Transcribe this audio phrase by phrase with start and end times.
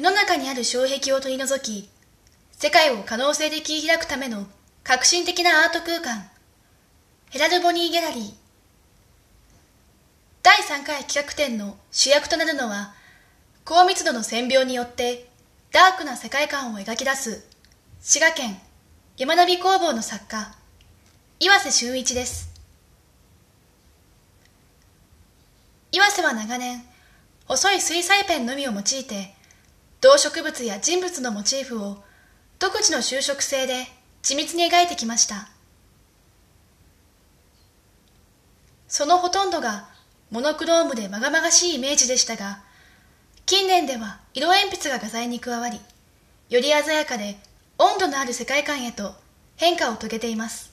[0.00, 1.90] 世の中にある障壁を取り除き
[2.52, 4.46] 世界を可能性で切り開くための
[4.82, 6.26] 革新的なアート空間
[7.28, 8.32] ヘラルボニーギャラリー。
[10.42, 12.94] 第3回企画展の主役となるのは
[13.66, 15.28] 高密度の線描によって
[15.70, 17.46] ダークな世界観を描き出す
[18.00, 18.58] 滋賀県
[19.18, 20.54] 山並工房の作家
[21.40, 22.48] 岩瀬俊一です。
[25.92, 26.82] 岩瀬は長年
[27.44, 29.34] 細い水彩ペンのみを用いて
[30.00, 32.02] 動植物や人物のモチーフを
[32.58, 33.86] 独自の修飾性で
[34.22, 35.48] 緻密に描いてきました。
[38.88, 39.88] そのほとんどが
[40.30, 42.60] モノクロームでまがまがしいイメージでしたが
[43.46, 45.80] 近年では色鉛筆が画材に加わり
[46.48, 47.36] より鮮やかで
[47.78, 49.14] 温度のある世界観へと
[49.56, 50.72] 変化を遂げています。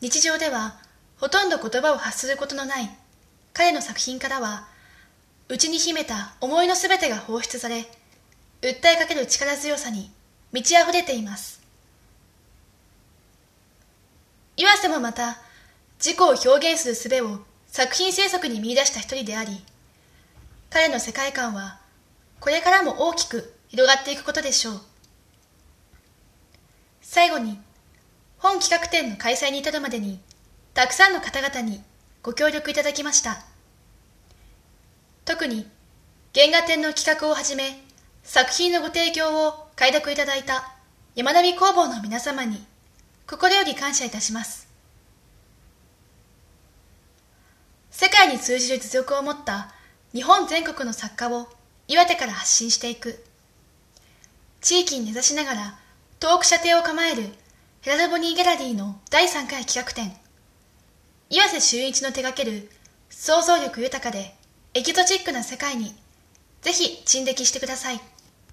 [0.00, 0.76] 日常では
[1.18, 2.90] ほとんど言葉を発することのない
[3.52, 4.66] 彼の作品からは
[5.50, 7.80] 内に秘めた思いのすべてが放出され
[8.62, 10.12] 訴えかける力強さに
[10.52, 11.60] 満ち溢れています。
[14.56, 15.38] 岩瀬もまた
[15.98, 19.64] 自己を表現する術を作品制作に見出した一人であり
[20.70, 21.80] 彼の世界観は
[22.38, 24.80] これからも大きく広がっていくことでしょう。
[27.02, 27.58] 最後に
[28.38, 30.20] 本企画展の開催に至るまでに
[30.74, 31.82] たくさんの方々に
[32.22, 33.49] ご協力いただきました。
[35.30, 35.64] 特に
[36.34, 37.84] 原画展の企画をはじめ
[38.24, 40.74] 作品のご提供を快読いただいた
[41.14, 42.66] 山並工房の皆様に
[43.28, 44.68] 心より感謝いたします。
[47.92, 49.72] 世界に通じる実力を持った
[50.12, 51.46] 日本全国の作家を
[51.86, 53.24] 岩手から発信していく。
[54.60, 55.78] 地域に根ざしながら
[56.18, 57.22] 遠く射程を構える
[57.82, 60.12] ヘラルボニーギャラリーの第3回企画展。
[61.28, 62.68] 岩瀬修一の手掛ける
[63.10, 64.34] 想像力豊かで
[64.72, 65.96] エキゾチックな世界に
[66.62, 68.00] ぜひ沈溺してください。